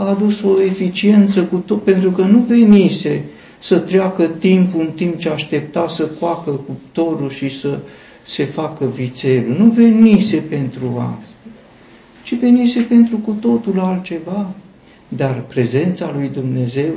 [0.01, 3.25] a adus o eficiență cu tot, pentru că nu venise
[3.59, 7.79] să treacă timpul în timp ce aștepta să coacă cuptorul și să
[8.27, 9.57] se facă vițelul.
[9.59, 11.35] Nu venise pentru asta,
[12.25, 14.51] ci venise pentru cu totul altceva.
[15.09, 16.93] Dar prezența lui Dumnezeu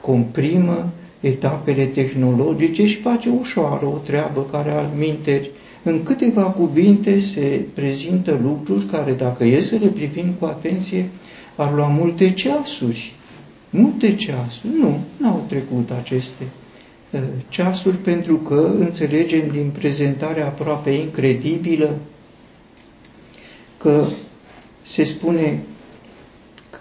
[0.00, 0.88] comprimă
[1.20, 5.50] etapele tehnologice și face ușoară o treabă care al minteri
[5.82, 11.08] în câteva cuvinte se prezintă lucruri care, dacă e să le privim cu atenție,
[11.56, 13.14] ar lua multe ceasuri.
[13.70, 14.72] Multe ceasuri.
[14.78, 16.42] Nu, n-au trecut aceste
[17.10, 21.94] uh, ceasuri pentru că înțelegem din prezentarea aproape incredibilă
[23.78, 24.06] că
[24.82, 25.62] se spune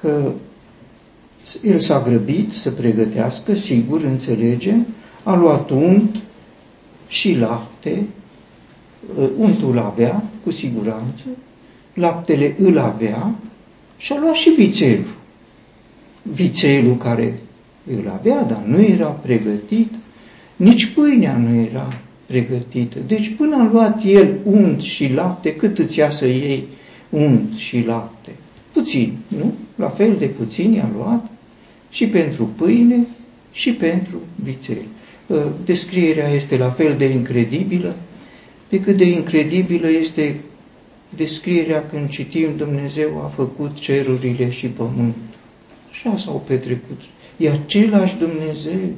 [0.02, 0.32] că
[1.64, 4.88] el s-a grăbit să pregătească, sigur, înțelegem,
[5.24, 6.16] a luat unt
[7.08, 8.04] și lapte
[9.20, 11.24] Uh, untul avea, cu siguranță,
[11.94, 13.36] laptele îl avea
[14.06, 15.16] și a luat și vițelul.
[16.22, 17.40] Vițelul care
[17.96, 19.94] îl avea, dar nu era pregătit,
[20.56, 21.94] nici pâinea nu era
[22.26, 22.98] pregătită.
[23.08, 26.68] Deci până a luat el unt și lapte, cât îți ia să iei
[27.10, 28.30] unt și lapte?
[28.72, 29.54] Puțin, nu?
[29.76, 31.32] La fel de puțin i-a luat
[31.90, 33.06] și pentru pâine
[33.52, 34.86] și pentru vițel.
[35.28, 37.96] Uh, descrierea este la fel de incredibilă
[38.68, 40.36] pe cât de incredibilă este
[41.16, 45.22] descrierea când citim Dumnezeu a făcut cerurile și pământul.
[45.92, 47.02] Așa s-au petrecut.
[47.38, 48.90] E același Dumnezeu.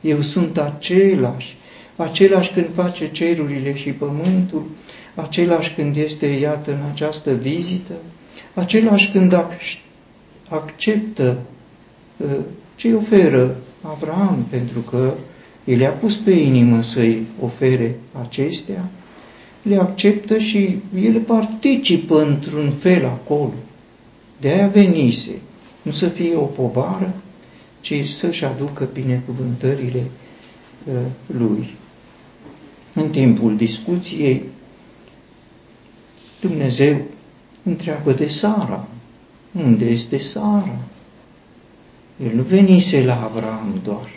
[0.00, 1.56] Eu sunt același.
[1.96, 4.66] Același când face cerurile și pământul,
[5.14, 7.92] același când este, iată, în această vizită,
[8.54, 9.32] același când
[10.48, 11.38] acceptă
[12.16, 12.28] uh,
[12.76, 15.14] ce oferă Avram, pentru că
[15.64, 18.88] el a pus pe inimă să-i ofere acestea,
[19.62, 23.52] le acceptă și el participă într-un fel acolo.
[24.40, 25.40] De aia venise,
[25.82, 27.14] nu să fie o povară,
[27.80, 30.04] ci să-și aducă binecuvântările
[30.84, 30.94] uh,
[31.26, 31.74] lui.
[32.94, 34.42] În timpul discuției,
[36.40, 37.00] Dumnezeu
[37.62, 38.88] întreabă de Sara.
[39.52, 40.78] Unde este Sara?
[42.24, 44.10] El nu venise la Avram doar,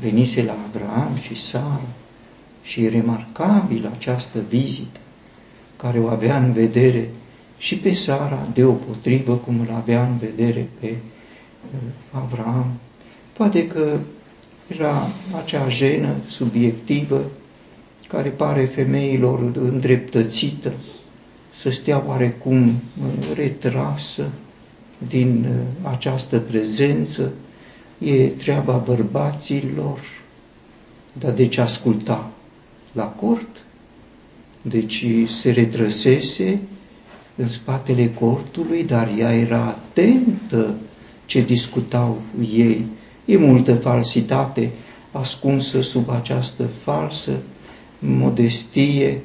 [0.00, 1.88] venise la Avram și Sara.
[2.70, 5.00] Și e remarcabil această vizită
[5.76, 7.10] care o avea în vedere
[7.58, 11.80] și pe Sara, deopotrivă cum îl avea în vedere pe uh,
[12.10, 12.66] Avram.
[13.32, 13.98] Poate că
[14.66, 15.08] era
[15.42, 17.24] acea jenă subiectivă
[18.08, 20.72] care pare femeilor îndreptățită
[21.54, 24.28] să stea oarecum uh, retrasă
[25.08, 27.32] din uh, această prezență,
[27.98, 30.00] e treaba bărbaților,
[31.12, 32.29] dar de ce asculta
[32.92, 33.64] la cort?
[34.62, 36.60] Deci se retrăsese
[37.36, 40.74] în spatele cortului, dar ea era atentă
[41.26, 42.22] ce discutau
[42.54, 42.84] ei.
[43.24, 44.70] E multă falsitate
[45.12, 47.32] ascunsă sub această falsă
[47.98, 49.20] modestie,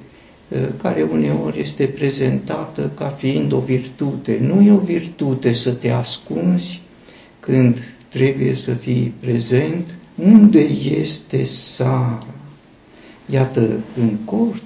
[0.47, 4.38] eh, care uneori este prezentată ca fiind o virtute.
[4.41, 6.82] Nu e o virtute să te ascunzi
[7.39, 9.93] când trebuie să fii prezent.
[10.15, 10.60] Unde
[10.99, 12.28] este Sara?
[13.30, 14.64] Iată, în cort.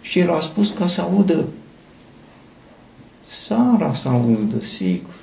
[0.00, 1.44] Și el a spus ca să audă
[3.30, 5.14] Sara să audă, sigur.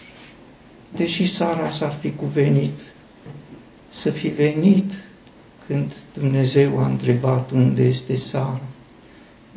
[0.96, 2.80] Deși Sara s-ar fi cuvenit
[3.90, 4.94] să fi venit
[5.68, 8.62] când Dumnezeu a întrebat unde este Sara.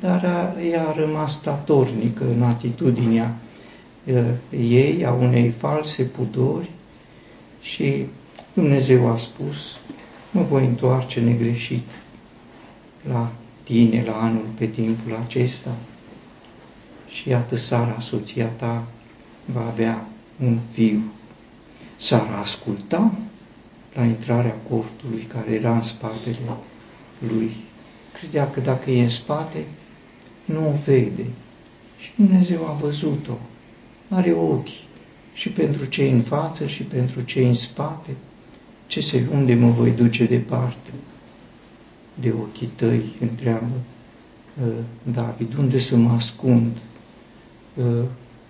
[0.01, 0.25] Dar
[0.71, 3.37] ea a rămas statornică în atitudinea
[4.61, 6.71] ei, a unei false pudori
[7.63, 8.07] și
[8.53, 9.79] Dumnezeu a spus,
[10.31, 11.89] mă voi întoarce negreșit
[13.09, 13.33] la
[13.63, 15.77] tine, la anul pe timpul acesta
[17.09, 18.87] și iată Sara, soția ta,
[19.45, 20.07] va avea
[20.43, 21.03] un fiu.
[21.97, 23.13] Sara asculta
[23.95, 26.39] la intrarea cortului care era în spatele
[27.19, 27.51] lui.
[28.13, 29.65] Credea că dacă e în spate,
[30.45, 31.27] nu o vede.
[31.99, 33.39] Și Dumnezeu a văzut-o.
[34.09, 34.89] Are ochi
[35.33, 38.11] și pentru cei în față și pentru cei în spate.
[38.87, 40.91] Ce se, unde mă voi duce departe?
[42.21, 43.73] De ochii tăi, întreabă
[44.63, 44.73] uh,
[45.13, 46.77] David, unde să mă ascund?
[47.75, 48.05] Uh,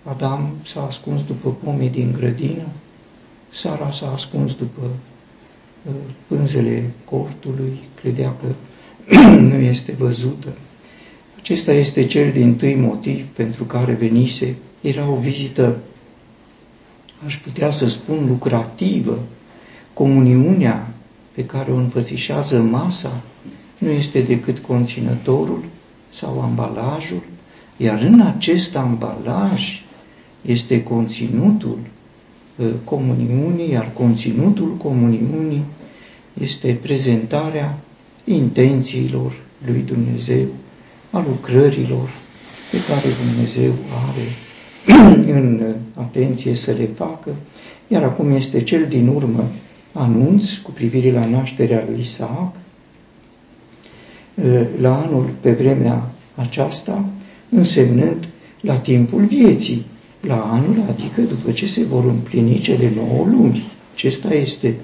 [0.05, 2.67] Adam s-a ascuns după pomii din grădină,
[3.51, 4.83] Sara s-a ascuns după
[6.27, 8.47] pânzele cortului, credea că
[9.51, 10.49] nu este văzută.
[11.39, 14.57] Acesta este cel din tâi motiv pentru care venise.
[14.81, 15.79] Era o vizită,
[17.27, 19.19] aș putea să spun, lucrativă.
[19.93, 20.90] Comuniunea
[21.35, 23.23] pe care o înfățișează masa
[23.79, 25.65] nu este decât conținătorul
[26.13, 27.23] sau ambalajul,
[27.77, 29.83] iar în acest ambalaj
[30.43, 31.79] este conținutul
[32.61, 35.65] Uh, comuniunii, iar conținutul comuniunii
[36.41, 37.79] este prezentarea
[38.25, 39.33] intențiilor
[39.67, 40.47] lui Dumnezeu,
[41.11, 42.11] a lucrărilor
[42.71, 43.73] pe care Dumnezeu
[44.09, 44.27] are
[45.41, 47.35] în atenție să le facă,
[47.89, 49.51] iar acum este cel din urmă
[49.93, 52.55] anunț cu privire la nașterea lui Isaac,
[54.35, 57.09] uh, la anul pe vremea aceasta,
[57.49, 58.29] însemnând
[58.61, 59.85] la timpul vieții,
[60.21, 63.63] la anul, adică după ce se vor împlini cele nouă luni.
[63.93, 64.75] Acesta este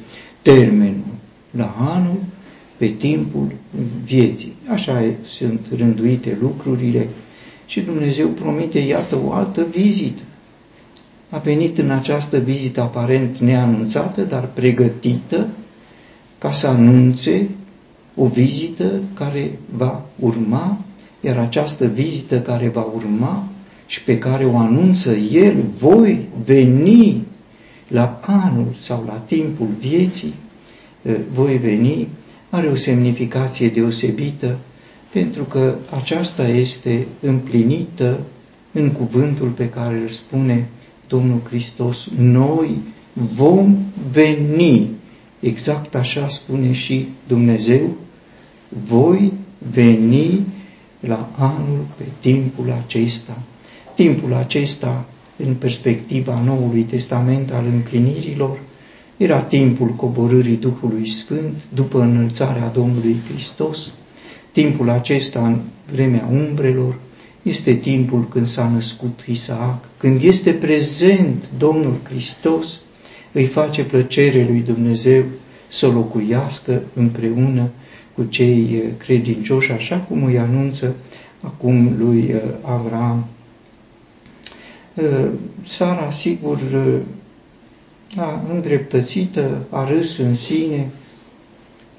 [0.42, 1.14] termenul
[1.50, 2.18] la anul,
[2.76, 3.52] pe timpul
[4.04, 4.52] vieții.
[4.66, 7.08] Așa sunt rânduite lucrurile
[7.66, 10.22] și Dumnezeu promite, iată, o altă vizită.
[11.36, 15.48] A venit în această vizită aparent neanunțată, dar pregătită
[16.38, 17.48] ca să anunțe
[18.14, 20.78] o vizită care va urma,
[21.20, 23.48] iar această vizită care va urma
[23.86, 27.22] și pe care o anunță El, voi veni
[27.88, 30.34] la anul sau la timpul vieții,
[31.32, 32.08] voi veni,
[32.50, 34.58] are o semnificație deosebită,
[35.12, 38.20] pentru că aceasta este împlinită
[38.72, 40.68] în cuvântul pe care îl spune
[41.08, 42.78] Domnul Hristos, noi
[43.12, 43.76] vom
[44.10, 44.88] veni.
[45.40, 47.90] Exact așa spune și Dumnezeu,
[48.68, 49.32] voi
[49.70, 50.46] veni
[51.00, 53.38] la anul, pe timpul acesta.
[53.94, 55.04] Timpul acesta,
[55.36, 58.58] în perspectiva Noului Testament al împlinirilor,
[59.16, 63.92] era timpul coborârii Duhului Sfânt după înălțarea Domnului Hristos.
[64.52, 65.60] Timpul acesta, în
[65.92, 66.94] vremea umbrelor,
[67.46, 72.80] este timpul când s-a născut Isaac, când este prezent Domnul Hristos,
[73.32, 75.24] îi face plăcere lui Dumnezeu
[75.68, 77.70] să locuiască împreună
[78.14, 80.94] cu cei credincioși, așa cum îi anunță
[81.40, 83.26] acum lui Avram.
[85.62, 86.58] Sara, sigur,
[88.16, 90.90] a îndreptățită, a râs în sine,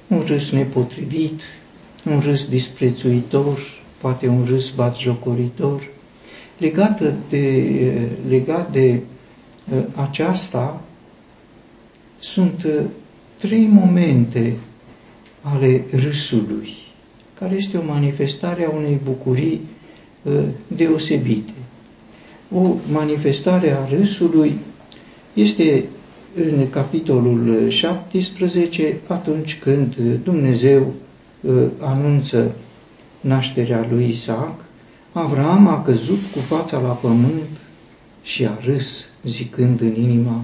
[0.07, 1.41] un râs nepotrivit,
[2.05, 3.59] un râs disprețuitor,
[3.97, 5.87] poate un râs batjocoritor.
[6.57, 7.63] Legat de,
[8.27, 8.99] legat de
[9.95, 10.81] aceasta,
[12.19, 12.67] sunt
[13.37, 14.53] trei momente
[15.41, 16.69] ale râsului,
[17.39, 19.61] care este o manifestare a unei bucurii
[20.67, 21.51] deosebite.
[22.51, 24.59] O manifestare a râsului
[25.33, 25.83] este
[26.35, 30.93] în capitolul 17, atunci când Dumnezeu
[31.79, 32.55] anunță
[33.21, 34.65] nașterea lui Isaac,
[35.11, 37.49] Avram a căzut cu fața la pământ
[38.23, 40.43] și a râs, zicând în inima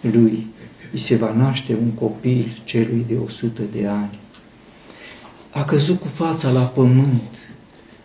[0.00, 0.46] lui,
[0.92, 4.18] îi se va naște un copil celui de o sută de ani.
[5.50, 7.54] A căzut cu fața la pământ,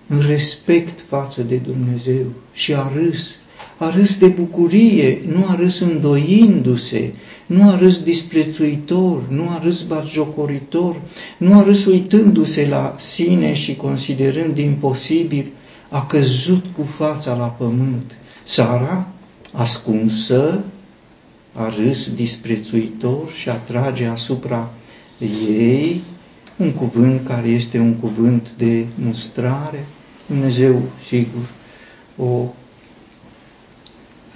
[0.07, 3.35] în respect față de Dumnezeu și a râs,
[3.77, 7.13] a râs de bucurie, nu a râs îndoindu-se,
[7.45, 11.01] nu a râs disprețuitor, nu a râs batjocoritor,
[11.37, 15.45] nu a râs uitându-se la sine și considerând imposibil,
[15.89, 18.17] a căzut cu fața la pământ.
[18.43, 19.07] Sara,
[19.51, 20.63] ascunsă,
[21.53, 24.69] a râs disprețuitor și atrage asupra
[25.47, 26.01] ei
[26.57, 29.85] un cuvânt care este un cuvânt de mustrare.
[30.25, 31.49] Dumnezeu, sigur,
[32.17, 32.45] o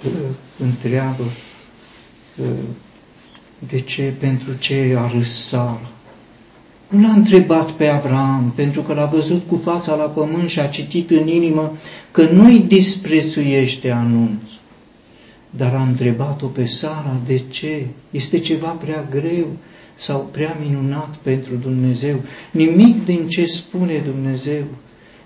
[0.04, 0.12] uh,
[0.58, 1.22] întreabă
[2.36, 2.46] uh,
[3.68, 5.90] de ce, pentru ce a râs Sara?
[6.88, 10.66] Nu l-a întrebat pe Avram, pentru că l-a văzut cu fața la pământ și a
[10.66, 11.76] citit în inimă
[12.10, 14.60] că nu-i disprețuiește anunțul.
[15.50, 17.86] Dar a întrebat-o pe Sara de ce?
[18.10, 19.46] Este ceva prea greu
[19.94, 22.20] sau prea minunat pentru Dumnezeu.
[22.50, 24.62] Nimic din ce spune Dumnezeu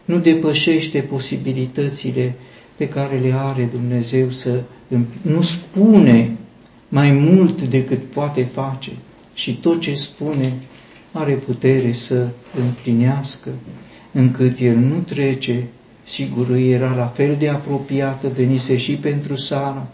[0.05, 2.35] nu depășește posibilitățile
[2.76, 4.62] pe care le are Dumnezeu să
[5.22, 6.37] nu spune
[6.95, 8.91] mai mult decât poate face
[9.35, 10.53] și tot ce spune
[11.13, 12.29] are putere să
[12.59, 13.51] împlinească,
[14.13, 15.67] încât el nu trece,
[16.05, 19.87] sigur era la fel de apropiată, venise și pentru Sara,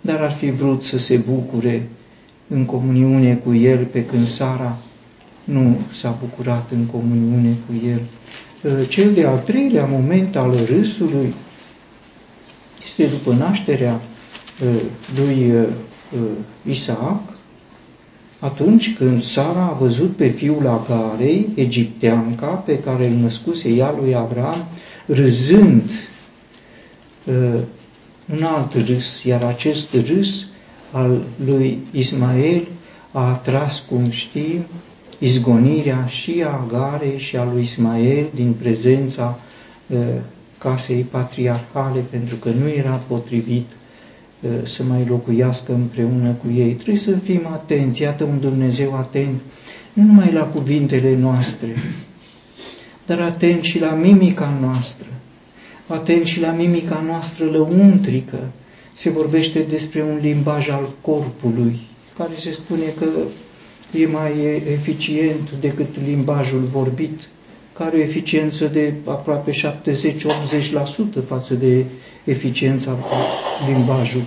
[0.00, 1.88] dar ar fi vrut să se bucure
[2.48, 4.78] în comuniune cu el, pe când Sara
[5.44, 8.00] nu s-a bucurat în comuniune cu el.
[8.86, 11.34] Cel de-al treilea moment al râsului
[12.84, 14.00] este după nașterea
[15.16, 15.66] lui uh,
[16.62, 17.22] Isaac,
[18.38, 24.14] atunci când Sara a văzut pe fiul Agarei, egipteanca, pe care îl născuse ea lui
[24.14, 24.66] Avram,
[25.06, 25.90] râzând
[27.24, 27.60] uh,
[28.32, 30.46] un alt râs, iar acest râs
[30.90, 32.66] al lui Ismael
[33.12, 34.64] a atras, cum știm,
[35.18, 39.38] izgonirea și a Agarei și a lui Ismael din prezența
[39.86, 39.98] uh,
[40.58, 43.66] casei patriarhale, pentru că nu era potrivit
[44.62, 46.72] să mai locuiască împreună cu ei.
[46.72, 49.40] Trebuie să fim atenți, iată un Dumnezeu atent,
[49.92, 51.76] nu numai la cuvintele noastre,
[53.06, 55.06] dar atent și la mimica noastră,
[55.86, 58.38] atent și la mimica noastră lăuntrică.
[58.94, 61.80] Se vorbește despre un limbaj al corpului,
[62.16, 63.06] care se spune că
[63.98, 67.28] e mai eficient decât limbajul vorbit,
[67.72, 69.54] care o eficiență de aproape 70-80%
[71.26, 71.84] față de
[72.24, 72.98] eficiența
[73.72, 74.26] limbajului.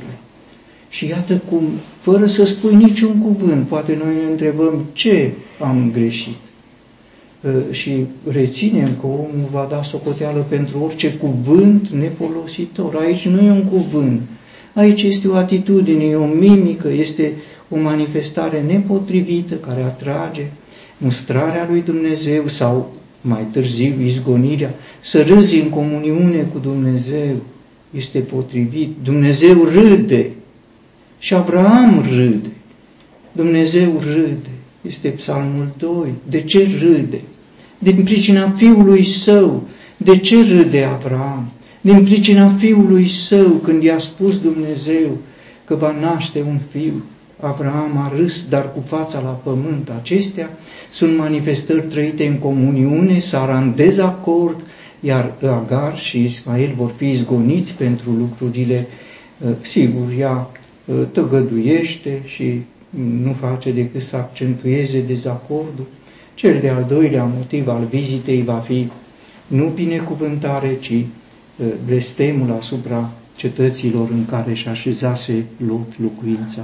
[0.89, 1.63] Și iată cum,
[1.99, 6.37] fără să spui niciun cuvânt, poate noi ne întrebăm ce am greșit.
[7.45, 12.95] Ă, și reținem că omul va da socoteală pentru orice cuvânt nefolositor.
[12.95, 14.21] Aici nu e un cuvânt,
[14.73, 17.33] aici este o atitudine, e o mimică, este
[17.69, 20.45] o manifestare nepotrivită care atrage
[20.97, 22.91] mustrarea lui Dumnezeu sau
[23.25, 27.35] mai târziu izgonirea, să râzi în comuniune cu Dumnezeu,
[27.91, 28.89] este potrivit.
[29.03, 30.29] Dumnezeu râde
[31.19, 32.51] și Avram râde.
[33.31, 34.49] Dumnezeu râde.
[34.81, 36.13] Este psalmul 2.
[36.29, 37.21] De ce râde?
[37.79, 39.67] Din pricina fiului său.
[39.97, 41.51] De ce râde Avram?
[41.81, 45.17] Din pricina fiului său, când i-a spus Dumnezeu
[45.65, 47.03] că va naște un fiu,
[47.45, 49.89] Avram a râs, dar cu fața la pământ.
[49.99, 50.49] Acestea
[50.91, 54.65] sunt manifestări trăite în comuniune, Sara în dezacord,
[54.99, 58.87] iar Agar și Ismael vor fi izgoniți pentru lucrurile,
[59.61, 60.49] sigur, ea
[61.11, 62.61] tăgăduiește și
[63.23, 65.85] nu face decât să accentueze dezacordul.
[66.33, 68.89] Cel de-al doilea motiv al vizitei va fi
[69.47, 71.05] nu binecuvântare, ci
[71.85, 76.61] blestemul asupra cetăților în care și așezase Lot locuința.